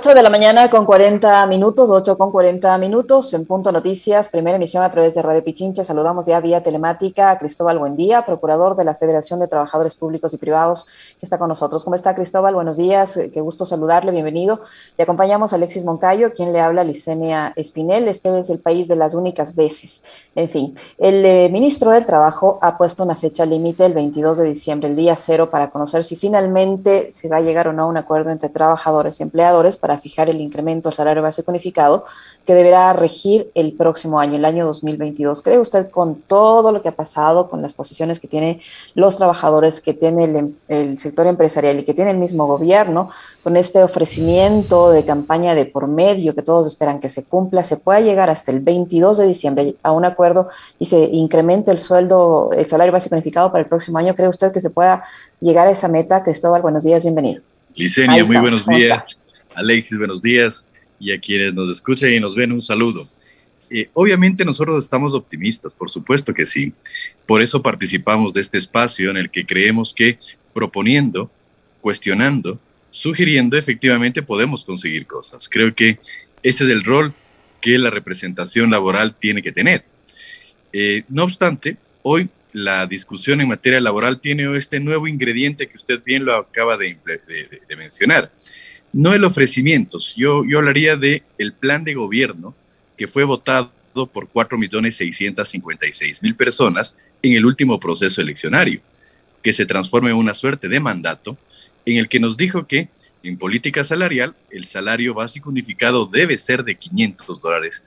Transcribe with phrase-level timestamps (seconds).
[0.00, 4.56] 8 de la mañana con 40 minutos, 8 con 40 minutos, en Punto Noticias, primera
[4.56, 5.84] emisión a través de Radio Pichincha.
[5.84, 10.38] Saludamos ya vía telemática a Cristóbal Buendía, procurador de la Federación de Trabajadores Públicos y
[10.38, 10.86] Privados,
[11.18, 11.84] que está con nosotros.
[11.84, 12.54] ¿Cómo está Cristóbal?
[12.54, 14.62] Buenos días, eh, qué gusto saludarle, bienvenido.
[14.96, 18.08] Le acompañamos a Alexis Moncayo, quien le habla Licenia Espinel.
[18.08, 20.04] Este es el país de las únicas veces.
[20.34, 24.44] En fin, el eh, ministro del Trabajo ha puesto una fecha límite el 22 de
[24.44, 27.86] diciembre, el día cero, para conocer si finalmente se va a llegar o no a
[27.86, 32.04] un acuerdo entre trabajadores y empleadores para fijar el incremento al salario básico unificado
[32.46, 35.42] que deberá regir el próximo año, el año 2022.
[35.42, 38.60] ¿Cree usted con todo lo que ha pasado, con las posiciones que tienen
[38.94, 43.10] los trabajadores, que tiene el, em, el sector empresarial y que tiene el mismo gobierno,
[43.42, 47.76] con este ofrecimiento de campaña de por medio que todos esperan que se cumpla, se
[47.76, 52.50] pueda llegar hasta el 22 de diciembre a un acuerdo y se incremente el sueldo,
[52.56, 54.14] el salario básico unificado para el próximo año?
[54.14, 55.04] ¿Cree usted que se pueda
[55.40, 56.22] llegar a esa meta?
[56.22, 57.42] Cristóbal, buenos días, bienvenido.
[57.74, 59.16] Licenia, muy buenos días.
[59.60, 60.64] Alexis, buenos días.
[60.98, 63.02] Y a quienes nos escuchan y nos ven, un saludo.
[63.68, 66.72] Eh, obviamente nosotros estamos optimistas, por supuesto que sí.
[67.26, 70.18] Por eso participamos de este espacio en el que creemos que
[70.54, 71.30] proponiendo,
[71.82, 75.48] cuestionando, sugiriendo, efectivamente podemos conseguir cosas.
[75.48, 75.98] Creo que
[76.42, 77.14] ese es el rol
[77.60, 79.84] que la representación laboral tiene que tener.
[80.72, 86.02] Eh, no obstante, hoy la discusión en materia laboral tiene este nuevo ingrediente que usted
[86.02, 88.32] bien lo acaba de, de mencionar
[88.92, 92.56] no el ofrecimiento, yo, yo hablaría de el plan de gobierno
[92.96, 93.70] que fue votado
[94.12, 98.80] por 4.656.000 personas en el último proceso eleccionario,
[99.42, 101.38] que se transforma en una suerte de mandato
[101.86, 102.88] en el que nos dijo que
[103.22, 107.84] en política salarial el salario básico unificado debe ser de 500 dólares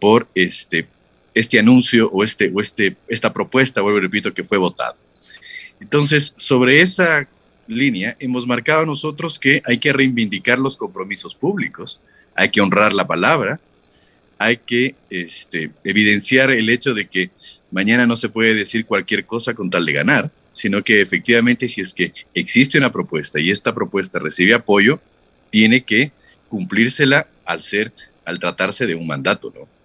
[0.00, 0.88] por este,
[1.34, 4.96] este anuncio o, este, o este, esta propuesta, vuelvo y repito, que fue votada.
[5.80, 7.28] Entonces, sobre esa
[7.68, 12.00] línea hemos marcado nosotros que hay que reivindicar los compromisos públicos,
[12.34, 13.60] hay que honrar la palabra,
[14.38, 17.30] hay que este, evidenciar el hecho de que
[17.70, 21.80] mañana no se puede decir cualquier cosa con tal de ganar, sino que efectivamente si
[21.80, 25.00] es que existe una propuesta y esta propuesta recibe apoyo,
[25.50, 26.12] tiene que
[26.48, 27.92] cumplírsela al ser,
[28.24, 29.77] al tratarse de un mandato, ¿no?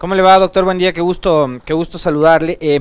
[0.00, 0.64] ¿Cómo le va, doctor?
[0.64, 2.56] Buen día, qué gusto, qué gusto saludarle.
[2.62, 2.80] Eh,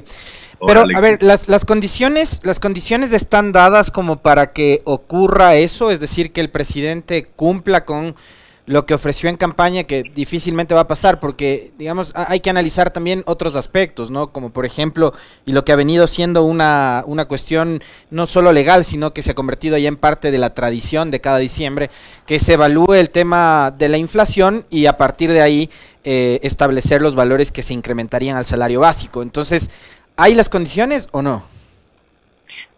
[0.65, 5.91] pero, a ver, las, las, condiciones, las condiciones están dadas como para que ocurra eso,
[5.91, 8.15] es decir, que el presidente cumpla con
[8.69, 12.91] lo que ofreció en campaña, que difícilmente va a pasar, porque, digamos, hay que analizar
[12.91, 14.31] también otros aspectos, ¿no?
[14.31, 15.13] Como por ejemplo,
[15.45, 17.81] y lo que ha venido siendo una, una cuestión
[18.11, 21.19] no solo legal, sino que se ha convertido ya en parte de la tradición de
[21.19, 21.89] cada diciembre,
[22.25, 25.69] que se evalúe el tema de la inflación y a partir de ahí
[26.03, 29.21] eh, establecer los valores que se incrementarían al salario básico.
[29.21, 29.69] Entonces,
[30.21, 31.45] ¿Hay las condiciones o no?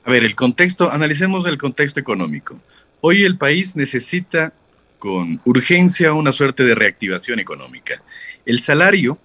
[0.03, 2.59] A ver, el contexto, analicemos el contexto económico.
[2.99, 4.53] Hoy el país necesita
[5.01, 8.03] con urgencia una suerte de reactivación económica.
[8.45, 9.17] El salario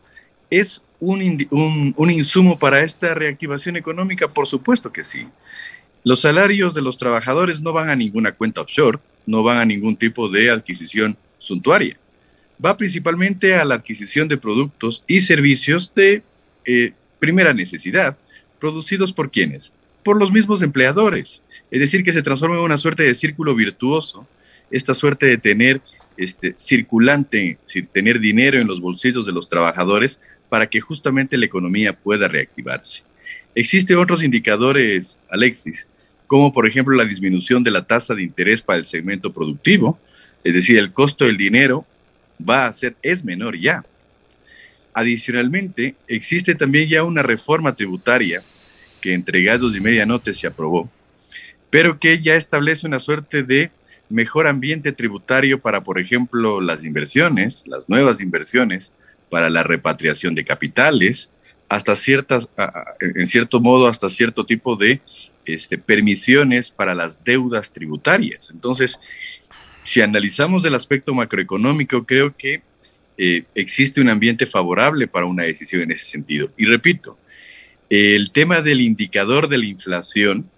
[0.49, 5.27] es un, un, insumo para esta reactivación económica, por supuesto que sí.
[6.03, 9.97] Los salarios de los trabajadores no van a ninguna cuenta offshore, no van a ningún
[9.97, 11.99] tipo de adquisición suntuaria.
[12.65, 16.23] Va principalmente a la adquisición de productos y servicios de
[16.65, 18.17] eh, primera necesidad,
[18.59, 19.75] producidos por quienes?
[20.03, 21.43] Por los mismos empleadores.
[21.71, 24.27] Es decir, que se transforma en una suerte de círculo virtuoso,
[24.71, 25.81] esta suerte de tener
[26.17, 27.59] este, circulante,
[27.93, 33.03] tener dinero en los bolsillos de los trabajadores para que justamente la economía pueda reactivarse.
[33.55, 35.87] Existen otros indicadores, Alexis,
[36.27, 39.99] como por ejemplo la disminución de la tasa de interés para el segmento productivo,
[40.45, 41.87] es decir, el costo del dinero
[42.49, 43.85] va a ser, es menor ya.
[44.95, 48.43] Adicionalmente, existe también ya una reforma tributaria
[49.01, 50.91] que entre gallos y medianotes se aprobó,
[51.71, 53.71] pero que ya establece una suerte de
[54.09, 58.93] mejor ambiente tributario para, por ejemplo, las inversiones, las nuevas inversiones,
[59.31, 61.31] para la repatriación de capitales,
[61.69, 62.49] hasta ciertas,
[63.01, 65.01] en cierto modo, hasta cierto tipo de
[65.45, 68.51] este, permisiones para las deudas tributarias.
[68.51, 68.99] Entonces,
[69.85, 72.63] si analizamos el aspecto macroeconómico, creo que
[73.19, 76.51] eh, existe un ambiente favorable para una decisión en ese sentido.
[76.57, 77.19] Y repito,
[77.89, 80.51] el tema del indicador de la inflación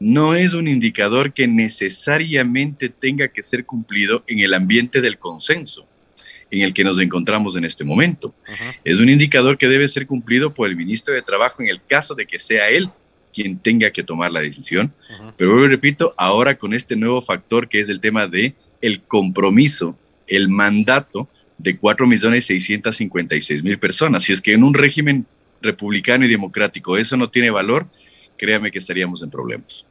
[0.00, 5.88] no es un indicador que necesariamente tenga que ser cumplido en el ambiente del consenso
[6.50, 8.34] en el que nos encontramos en este momento.
[8.84, 12.14] Es un indicador que debe ser cumplido por el ministro de Trabajo en el caso
[12.14, 12.90] de que sea él
[13.32, 14.92] quien tenga que tomar la decisión.
[15.36, 19.98] Pero repito, ahora con este nuevo factor que es el tema de el compromiso,
[20.28, 24.22] el mandato de 4.656.000 personas.
[24.22, 25.26] Si es que en un régimen
[25.60, 27.88] republicano y democrático eso no tiene valor,
[28.36, 29.86] créame que estaríamos en problemas.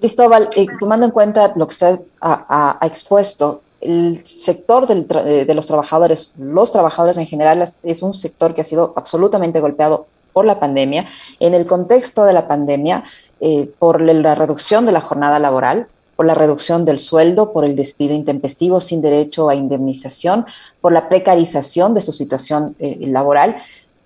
[0.00, 5.66] Cristóbal, eh, tomando en cuenta lo que usted ha, expuesto, el sector eh, de los
[5.66, 10.58] trabajadores, los trabajadores en general, es un sector que ha sido absolutamente golpeado por la
[10.58, 11.06] pandemia.
[11.38, 13.04] En el contexto de la pandemia,
[13.40, 15.86] eh, por la reducción de la jornada laboral,
[16.16, 20.46] por la reducción del sueldo, por el despido intempestivo sin derecho a indemnización,
[20.80, 23.56] por la precarización de su situación laboral.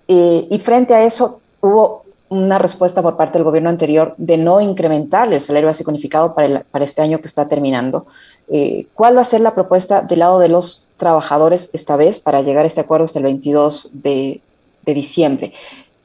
[0.07, 5.31] y frente a eso, hubo una respuesta por parte del gobierno anterior de no incrementar
[5.31, 8.07] el salario básico unificado para, para este año que está terminando.
[8.47, 12.41] Eh, ¿Cuál va a ser la propuesta del lado de los trabajadores esta vez para
[12.41, 14.41] llegar a este acuerdo hasta el 22 de,
[14.85, 15.53] diciembre?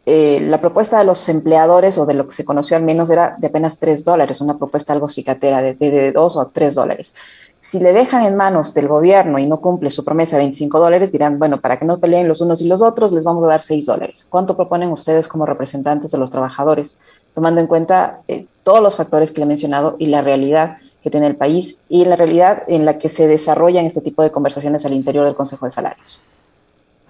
[0.07, 3.37] Eh, la propuesta de los empleadores, o de lo que se conoció al menos, era
[3.39, 7.15] de apenas 3 dólares, una propuesta algo cicatera de, de, de 2 o 3 dólares
[7.61, 11.13] si le dejan en manos del gobierno y no cumple su promesa de 25 dólares,
[11.13, 13.61] dirán, bueno, para que no peleen los unos y los otros, les vamos a dar
[13.61, 14.27] 6 dólares.
[14.31, 17.03] ¿Cuánto proponen ustedes como representantes de los trabajadores,
[17.35, 21.11] tomando en cuenta eh, todos los factores que le he mencionado y la realidad que
[21.11, 24.87] tiene el país y la realidad en la que se desarrollan este tipo de conversaciones
[24.87, 26.23] al interior del Consejo de Salarios?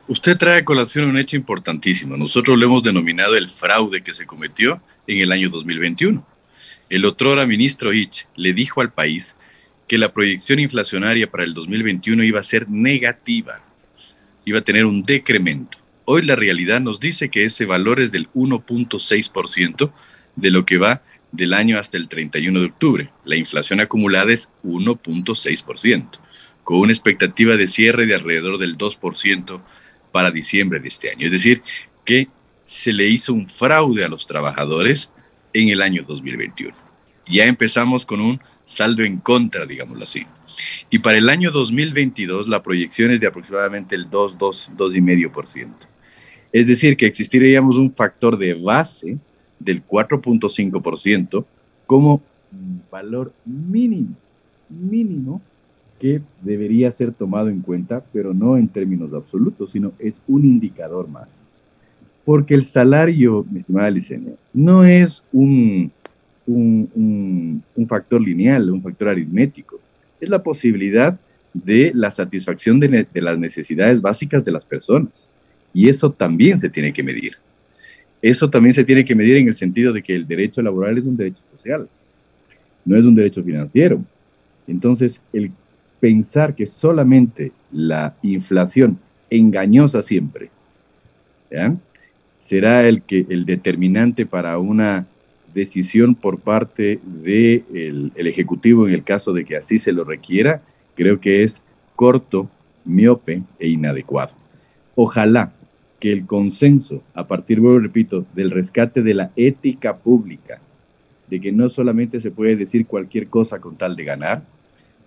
[0.09, 2.17] Usted trae a colación un hecho importantísimo.
[2.17, 6.25] Nosotros lo hemos denominado el fraude que se cometió en el año 2021.
[6.89, 9.37] El otrora ministro Ich le dijo al país
[9.91, 13.61] que la proyección inflacionaria para el 2021 iba a ser negativa,
[14.45, 15.79] iba a tener un decremento.
[16.05, 19.93] Hoy la realidad nos dice que ese valor es del 1.6%
[20.37, 21.03] de lo que va
[21.33, 23.11] del año hasta el 31 de octubre.
[23.25, 26.21] La inflación acumulada es 1.6%,
[26.63, 29.61] con una expectativa de cierre de alrededor del 2%
[30.13, 31.27] para diciembre de este año.
[31.27, 31.65] Es decir,
[32.05, 32.29] que
[32.65, 35.11] se le hizo un fraude a los trabajadores
[35.53, 36.77] en el año 2021.
[37.27, 38.41] Ya empezamos con un
[38.71, 40.25] saldo en contra, digámoslo así.
[40.91, 45.69] Y para el año 2022 la proyección es de aproximadamente el 2, 2, 2,5%.
[46.53, 49.19] Es decir, que existiríamos un factor de base
[49.59, 51.45] del 4.5%
[51.87, 52.23] como
[52.91, 54.15] valor mínimo,
[54.69, 55.43] mínimo
[55.99, 61.09] que debería ser tomado en cuenta, pero no en términos absolutos, sino es un indicador
[61.09, 61.43] más.
[62.25, 65.93] Porque el salario, mi estimada Licenia, no es un,
[66.51, 69.81] un, factor lineal, un factor aritmético.
[70.21, 71.19] Es la posibilidad
[71.53, 75.29] de la satisfacción de, las necesidades básicas de las personas.
[75.73, 77.37] Y eso también se tiene que medir.
[78.23, 81.07] Eso también se tiene que medir en el sentido de que el derecho laboral es
[81.07, 81.89] un derecho social,
[82.85, 84.05] no es un derecho financiero.
[84.67, 85.51] Entonces, el
[86.01, 88.99] pensar que solamente la inflación
[89.31, 90.51] engañosa siempre
[92.39, 95.07] será el, que, el determinante para una
[95.55, 100.63] decisión por parte del el Ejecutivo en el caso de que así se lo requiera,
[100.95, 101.63] creo que es
[101.97, 102.49] corto,
[102.85, 104.33] miope e inadecuado.
[104.95, 105.53] Ojalá
[105.99, 110.61] que el consenso, a partir, vuelvo repito, del rescate de la ética pública,
[111.29, 114.43] de que no solamente se puede decir cualquier cosa con tal de ganar,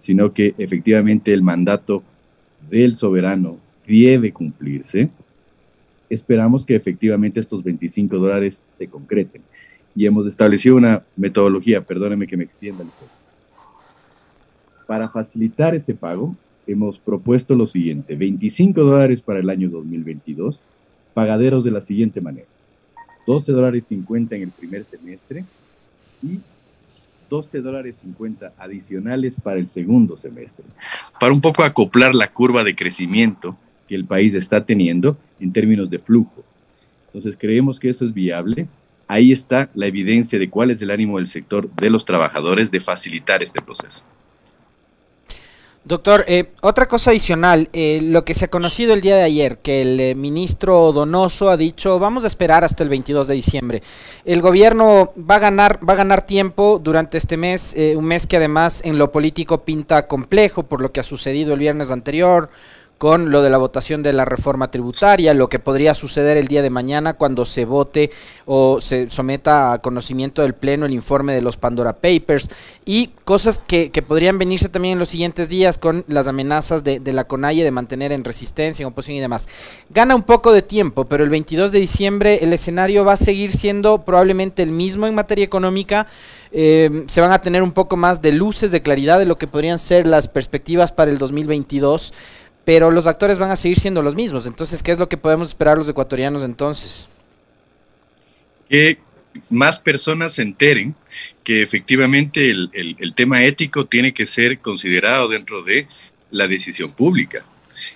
[0.01, 2.03] sino que efectivamente el mandato
[2.69, 3.57] del soberano
[3.87, 5.09] debe cumplirse,
[6.09, 9.41] esperamos que efectivamente estos 25 dólares se concreten
[9.95, 12.89] y hemos establecido una metodología, perdóneme que me extienda el
[14.87, 16.35] Para facilitar ese pago,
[16.65, 20.59] hemos propuesto lo siguiente, 25 dólares para el año 2022,
[21.13, 22.47] pagaderos de la siguiente manera,
[23.27, 25.45] 12 dólares 50 en el primer semestre
[26.21, 26.39] y
[27.29, 30.65] 12 dólares 50 adicionales para el segundo semestre,
[31.19, 33.57] para un poco acoplar la curva de crecimiento
[33.87, 36.43] que el país está teniendo en términos de flujo.
[37.07, 38.67] Entonces creemos que eso es viable,
[39.07, 42.79] ahí está la evidencia de cuál es el ánimo del sector de los trabajadores de
[42.79, 44.03] facilitar este proceso.
[45.85, 49.57] Doctor, eh, otra cosa adicional, eh, lo que se ha conocido el día de ayer,
[49.57, 53.83] que el eh, ministro Donoso ha dicho, vamos a esperar hasta el 22 de diciembre.
[54.23, 58.37] El gobierno va a ganar, va a ganar tiempo durante este mes, un mes que
[58.37, 62.49] además en lo político pinta complejo por lo que ha sucedido el viernes anterior,
[63.03, 66.61] con lo de la votación de la reforma tributaria, lo que podría suceder el día
[66.61, 68.11] de mañana cuando se vote
[68.45, 72.49] o se someta a conocimiento del Pleno el informe de los Pandora Papers
[72.85, 77.25] y cosas que, podrían venirse también en los siguientes días con las amenazas de, la
[77.25, 79.49] CONAIE de mantener en resistencia, en oposición y demás.
[79.89, 83.51] Gana un poco de tiempo, pero el 22 de diciembre el escenario va a seguir
[83.51, 86.07] siendo probablemente el mismo en materia económica.
[86.53, 89.47] Eh, se van a tener un poco más de luces, de claridad de lo que
[89.47, 92.13] podrían ser las perspectivas para el 2022
[92.65, 94.45] pero los actores van a seguir siendo los mismos.
[94.45, 97.09] Entonces, ¿qué es lo que podemos esperar los ecuatorianos entonces?
[98.69, 98.99] Que
[99.49, 100.95] más personas se enteren
[101.43, 105.87] que efectivamente el, tema ético tiene que ser considerado dentro de
[106.31, 107.45] la decisión pública.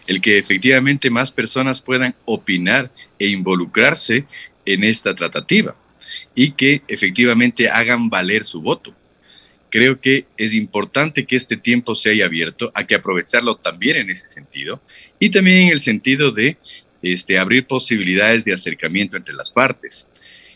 [0.05, 4.25] El que efectivamente más personas puedan opinar e involucrarse
[4.65, 5.75] en esta tratativa
[6.35, 8.93] y que efectivamente hagan valer su voto.
[9.69, 14.09] Creo que es importante que este tiempo se haya abierto, hay que aprovecharlo también en
[14.09, 14.81] ese sentido
[15.19, 16.57] y también en el sentido de
[17.01, 20.07] este, abrir posibilidades de acercamiento entre las partes.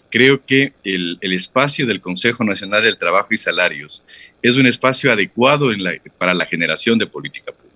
[0.09, 4.03] Creo que el, espacio del Consejo Nacional del Trabajo y Salarios
[4.41, 5.69] es un espacio adecuado
[6.17, 7.71] para la generación de política pública.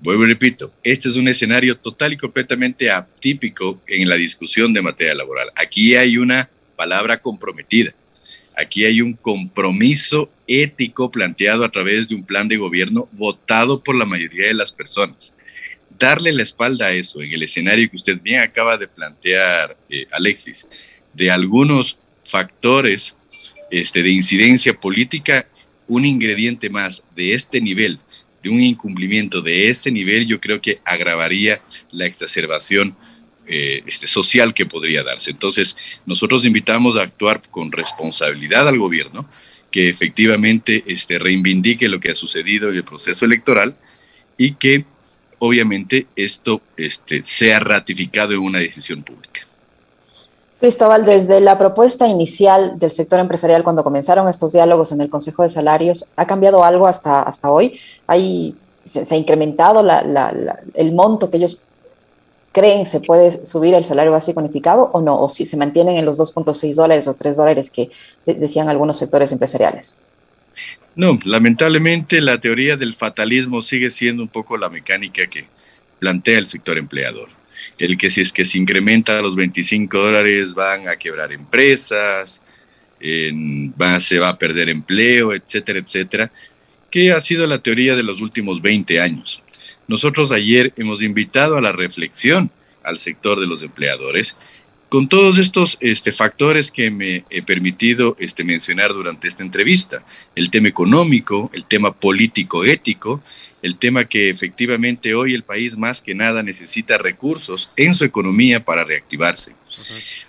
[0.00, 4.82] Vuelvo y repito, este es un escenario total y completamente atípico en la discusión de
[4.82, 5.50] materia laboral.
[5.54, 7.94] Aquí hay una palabra comprometida.
[8.56, 13.96] Aquí hay un compromiso ético planteado a través de un plan de gobierno votado por
[13.96, 15.34] la mayoría de las personas.
[15.98, 20.06] Darle la espalda a eso en el escenario que usted bien acaba de plantear, eh,
[20.10, 20.66] Alexis,
[21.12, 23.14] de algunos factores
[23.70, 25.46] este, de incidencia política,
[25.86, 27.98] un ingrediente más de este nivel,
[28.42, 32.96] de un incumplimiento de ese nivel, yo creo que agravaría la exacerbación
[33.46, 35.30] eh, este, social que podría darse.
[35.30, 39.26] Entonces, nosotros invitamos a actuar con responsabilidad al gobierno,
[39.70, 43.74] que efectivamente este, reivindique lo que ha sucedido en el proceso electoral
[44.38, 44.84] y que
[45.38, 49.42] obviamente esto este, sea ratificado en una decisión pública.
[50.60, 55.42] Cristóbal, desde la propuesta inicial del sector empresarial cuando comenzaron estos diálogos en el Consejo
[55.42, 57.78] de Salarios, ¿ha cambiado algo hasta, hasta hoy?
[58.06, 59.84] ¿Hay, se, ha incrementado
[60.74, 61.66] el monto que ellos
[62.54, 66.06] creen se puede subir el salario básico unificado o no, o si se mantienen en
[66.06, 67.90] los 2.6 dólares o 3 dólares que
[68.24, 70.00] decían algunos sectores empresariales.
[70.94, 75.46] No, lamentablemente la teoría del fatalismo sigue siendo un poco la mecánica que
[75.98, 77.28] plantea el sector empleador.
[77.78, 82.40] El que si es que se incrementa a los 25 dólares van a quebrar empresas,
[83.00, 86.30] se va a perder empleo, etcétera, etcétera,
[86.90, 89.42] que ha sido la teoría de los últimos 20 años.
[89.88, 92.50] Nosotros ayer hemos invitado a la reflexión
[92.82, 94.36] al sector de los empleadores
[94.94, 100.04] con todos estos este, factores que me he permitido este, mencionar durante esta entrevista.
[100.36, 103.20] El tema económico, el tema político-ético,
[103.60, 108.64] el tema que efectivamente hoy el país más que nada necesita recursos en su economía
[108.64, 109.52] para reactivarse.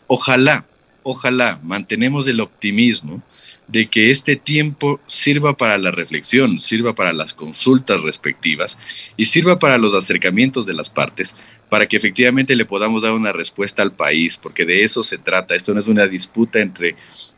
[0.08, 0.66] Ojalá,
[1.04, 3.22] ojalá mantenemos el optimismo
[3.68, 8.78] de que este tiempo sirva para la reflexión, sirva para las consultas respectivas
[9.18, 11.36] y sirva para los acercamientos de las partes,
[11.70, 15.56] para que efectivamente le podamos dar una respuesta al país, porque de eso se trata.
[15.56, 16.96] Esto no es una disputa entre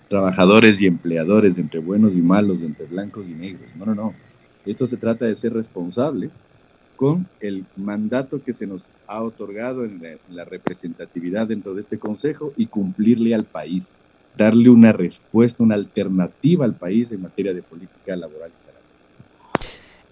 [0.09, 3.69] trabajadores y empleadores, entre buenos y malos, entre blancos y negros.
[3.75, 4.13] No, no, no.
[4.65, 6.29] Esto se trata de ser responsable
[6.97, 12.53] con el mandato que se nos ha otorgado en la, representatividad dentro de este Consejo
[12.57, 13.83] y cumplirle al país
[14.37, 18.51] darle una respuesta, una alternativa al país en materia de política laboral.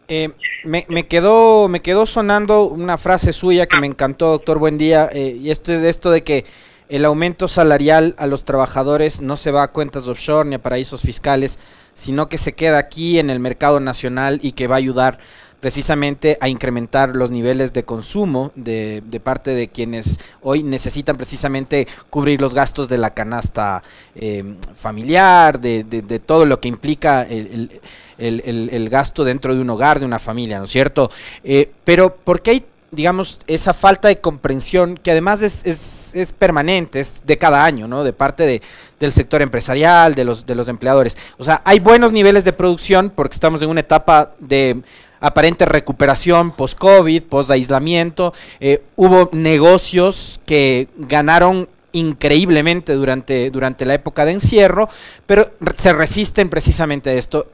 [0.08, 0.30] Eh,
[0.66, 5.10] me, me, quedó, me quedó sonando una frase suya que me encantó, doctor Buen Día,
[5.12, 6.46] eh, y esto es esto de que
[6.90, 11.02] el aumento salarial a los trabajadores no se va a cuentas offshore ni a paraísos
[11.02, 11.58] fiscales,
[11.96, 15.18] sino que se queda aquí en el mercado nacional y que va a ayudar
[15.66, 22.40] precisamente a incrementar los niveles de consumo de, parte de quienes hoy necesitan precisamente cubrir
[22.40, 23.82] los gastos de la canasta
[24.14, 30.20] em, familiar, de, todo lo que implica el, gasto dentro de un hogar, de una
[30.20, 31.10] familia, ¿no es cierto?
[31.44, 36.32] Eh, pero ¿por qué hay digamos, esa falta de comprensión que además es, es, es,
[36.32, 38.06] permanente, es de cada año, ¿no?
[38.06, 38.62] De parte de,
[39.00, 41.18] del sector empresarial, de los, de los empleadores.
[41.38, 44.82] O sea, hay buenos niveles de producción porque estamos en una etapa de
[45.26, 48.34] aparente recuperación post-COVID, post-aislamiento.
[48.60, 54.88] Eh, hubo negocios que ganaron increíblemente durante, durante la época de encierro,
[55.26, 57.48] pero se resisten precisamente a esto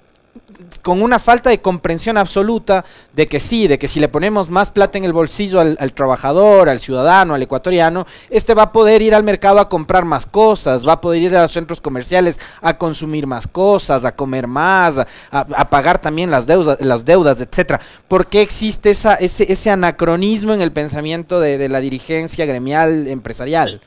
[0.81, 4.71] con una falta de comprensión absoluta de que sí, de que si le ponemos más
[4.71, 9.13] plata en el bolsillo al, trabajador, al ciudadano, al ecuatoriano, este va a poder ir
[9.13, 12.77] al mercado a comprar más cosas, va a poder ir a los centros comerciales a
[12.77, 14.97] consumir más cosas, a comer más,
[15.31, 17.79] a, pagar también las deudas, las deudas, etcétera.
[18.07, 23.07] ¿Por qué existe esa, ese, ese anacronismo en el pensamiento de, de la dirigencia gremial
[23.07, 23.81] empresarial?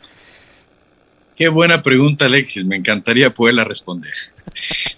[1.37, 2.65] Qué buena pregunta, Alexis.
[2.65, 4.13] Me encantaría poderla responder.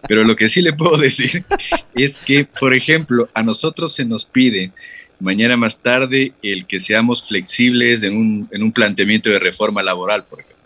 [0.06, 1.44] Pero lo que sí le puedo decir
[1.94, 4.70] es que, por ejemplo, a nosotros se nos pide
[5.18, 10.24] mañana más tarde el que seamos flexibles en un, en un planteamiento de reforma laboral,
[10.24, 10.56] por ejemplo.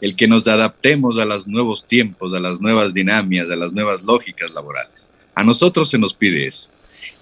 [0.00, 4.02] El que nos adaptemos a los nuevos tiempos, a las nuevas dinámicas, a las nuevas
[4.02, 5.12] lógicas laborales.
[5.34, 6.68] A nosotros se nos pide eso.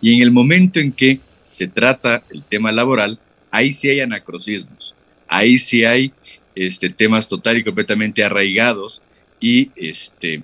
[0.00, 3.19] Y en el momento en que se trata el tema laboral,
[3.50, 4.95] ahí sí hay anacronismos,
[5.29, 6.12] ahí sí hay
[6.54, 9.02] este, temas total y completamente arraigados
[9.40, 10.42] y este,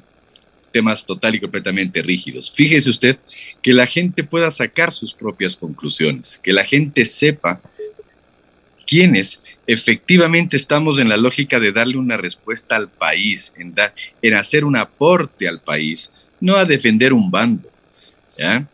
[0.72, 2.52] temas total y completamente rígidos.
[2.54, 3.18] Fíjese usted
[3.62, 7.60] que la gente pueda sacar sus propias conclusiones, que la gente sepa
[8.86, 13.74] quiénes efectivamente estamos en la lógica de darle una respuesta al país, en,
[14.22, 17.70] en hacer un aporte al país, no a defender un bando,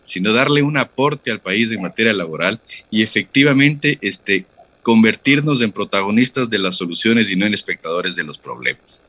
[0.06, 4.46] sino darle un aporte al país en materia laboral y efectivamente este,
[4.86, 9.02] convertirnos en protagonistas de las soluciones y no en espectadores de los problemas.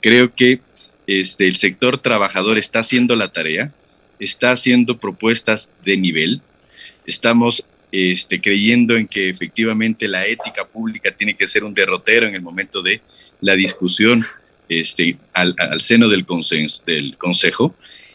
[0.00, 0.60] Creo que
[1.08, 3.74] este, el sector trabajador está haciendo la tarea,
[4.20, 6.42] está haciendo propuestas de nivel,
[7.06, 12.36] estamos este, creyendo en que efectivamente la ética pública tiene que ser un derrotero en
[12.36, 13.00] el momento de
[13.40, 14.24] la discusión
[14.68, 16.24] este, al, seno del,
[16.86, 17.74] del Consejo.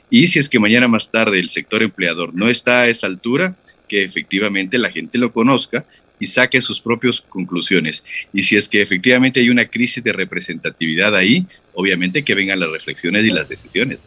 [0.10, 3.58] Y si es que mañana más tarde el sector empleador no está a esa altura,
[3.89, 5.86] que efectivamente la gente lo conozca
[6.22, 8.04] y saque sus propias conclusiones.
[8.32, 12.70] Y si es que efectivamente hay una crisis de representatividad ahí, obviamente que vengan las
[12.70, 14.00] reflexiones y las decisiones.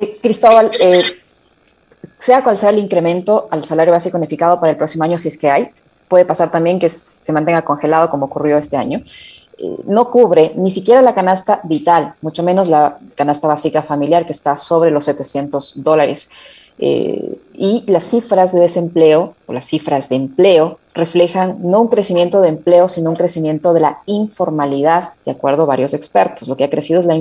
[0.00, 1.02] Eh, Cristóbal, eh,
[2.16, 5.36] sea cual sea el incremento al salario básico unificado para el próximo año, si es
[5.36, 5.68] que hay,
[6.08, 9.02] puede pasar también que se mantenga congelado como ocurrió este año.
[9.58, 14.32] Eh, no cubre ni siquiera la canasta vital, mucho menos la canasta básica familiar que
[14.32, 16.30] está sobre los 700 dólares.
[16.78, 22.40] Eh, y las cifras de desempleo o las cifras de empleo reflejan no un crecimiento
[22.40, 26.48] de empleo, sino un crecimiento de la informalidad, de acuerdo a varios expertos.
[26.48, 27.14] Lo que ha crecido es la,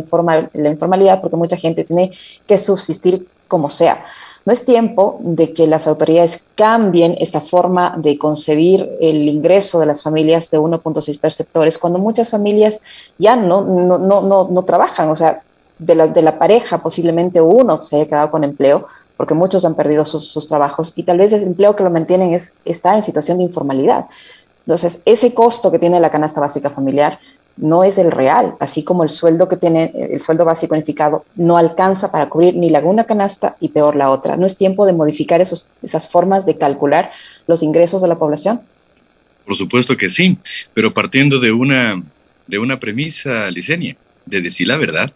[0.53, 2.11] la informalidad porque mucha gente tiene
[2.47, 4.03] que subsistir como sea.
[4.45, 9.85] No es tiempo de que las autoridades cambien esa forma de concebir el ingreso de
[9.85, 12.81] las familias de 1.6 perceptores cuando muchas familias
[13.17, 15.43] ya no, no, no, no, trabajan, o sea,
[15.79, 19.75] de la, de la pareja posiblemente uno se haya quedado con empleo porque muchos han
[19.75, 23.37] perdido sus, trabajos y tal vez ese empleo que lo mantienen es, está en situación
[23.37, 24.07] de informalidad.
[24.65, 27.19] Entonces, ese costo que tiene la canasta básica familiar
[27.57, 31.57] no es el real, así como el sueldo que tiene el sueldo básico unificado no
[31.57, 34.37] alcanza para cubrir ni la una canasta y peor la otra.
[34.37, 37.11] ¿No es tiempo de modificar esas formas de calcular
[37.45, 38.61] los ingresos de la población?
[39.45, 40.37] Por supuesto que sí,
[40.73, 42.01] pero partiendo de una,
[42.47, 45.11] de una premisa, Licenia, de decir la verdad,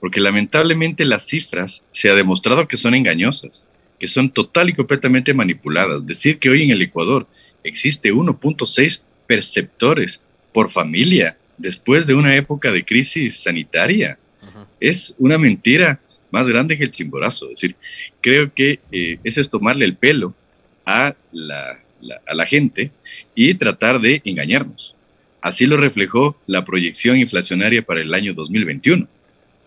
[0.00, 3.64] porque lamentablemente las cifras se ha demostrado que son engañosas,
[3.98, 6.06] que son total y completamente manipuladas.
[6.06, 7.26] Decir que hoy en el Ecuador
[7.64, 10.20] existe 1.6 perceptores
[10.52, 14.18] por familia después de una época de crisis sanitaria.
[14.78, 17.46] Es una mentira más grande que el chimborazo.
[17.46, 17.76] Es decir,
[18.20, 20.34] creo que eh, ese es tomarle el pelo
[20.84, 21.80] a la,
[22.26, 22.90] a la gente
[23.34, 24.94] y tratar de engañarnos.
[25.40, 29.08] Así lo reflejó la proyección inflacionaria para el año 2021.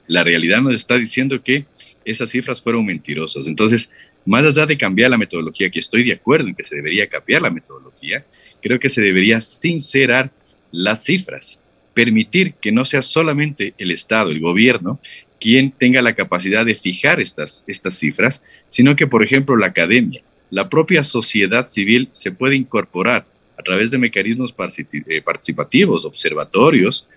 [0.10, 1.66] La realidad nos está diciendo que
[2.04, 3.46] esas cifras fueron mentirosas.
[3.46, 3.90] Entonces,
[4.26, 7.44] más allá de cambiar la metodología, que estoy de acuerdo en que se debería cambiar
[7.44, 8.26] la metodología,
[8.62, 10.32] creo que se debería sincerar
[10.72, 11.60] las cifras,
[11.94, 15.00] permitir que no sea solamente el Estado, el gobierno,
[15.40, 20.24] quien tenga la capacidad de fijar estas, estas cifras, sino que, por ejemplo, la academia,
[20.50, 27.08] la propia sociedad civil se puede incorporar a través de mecanismos eh, participativos, observatorios,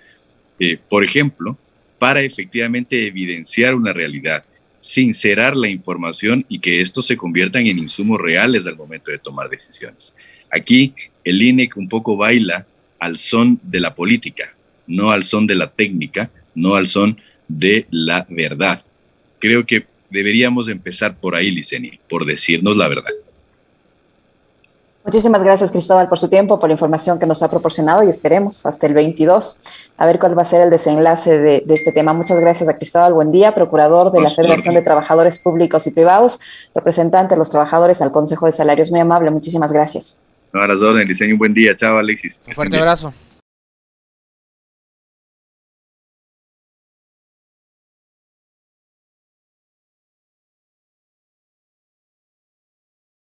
[0.59, 1.57] eh, por ejemplo,
[2.03, 4.43] para efectivamente evidenciar una realidad,
[4.81, 9.49] sincerar la información y que esto se conviertan en insumos reales al momento de tomar
[9.49, 10.12] decisiones.
[10.51, 12.67] Aquí el INEC un poco baila
[12.99, 14.53] al son de la política,
[14.88, 18.83] no al son de la técnica, no al son de la verdad.
[19.38, 23.12] Creo que deberíamos empezar por ahí, Liceni, por decirnos la verdad.
[25.05, 28.65] Muchísimas gracias, Cristóbal, por su tiempo, por la información que nos ha proporcionado y esperemos
[28.67, 29.65] hasta el 22
[29.97, 32.12] a ver cuál va a ser el desenlace de, este tema.
[32.12, 36.38] Muchas gracias a Cristóbal Buen día, procurador de la Federación de Trabajadores Públicos y Privados,
[36.75, 38.93] representante de los trabajadores al Consejo de Salarios.
[38.93, 40.23] Muy amable, muchísimas gracias.
[40.53, 41.75] No, a las órdenes, diseño un buen día.
[41.75, 42.41] Chao, Alexis.
[42.47, 43.12] Un fuerte abrazo.